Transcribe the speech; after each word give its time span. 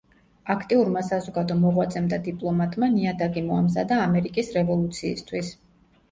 აქტიურმა 0.51 1.01
საზოგადო 1.09 1.57
მოღვაწემ 1.65 2.07
და 2.13 2.17
დიპლომატმა 2.27 2.89
ნიადაგი 2.93 3.43
მოამზადა 3.49 3.99
ამერიკის 4.07 4.49
რევოლუციისთვის. 4.57 5.53